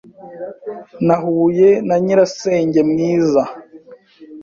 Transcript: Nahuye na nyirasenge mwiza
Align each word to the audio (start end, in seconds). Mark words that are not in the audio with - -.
Nahuye 1.05 1.69
na 1.87 1.95
nyirasenge 2.03 2.79
mwiza 2.89 3.43